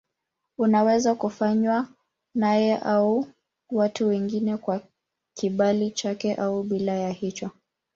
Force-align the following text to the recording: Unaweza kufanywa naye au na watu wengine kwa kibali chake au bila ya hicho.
Unaweza 0.57 1.15
kufanywa 1.15 1.87
naye 2.35 2.77
au 2.77 3.19
na 3.21 3.27
watu 3.71 4.07
wengine 4.07 4.57
kwa 4.57 4.81
kibali 5.33 5.91
chake 5.91 6.35
au 6.35 6.63
bila 6.63 6.93
ya 6.93 7.09
hicho. 7.11 7.51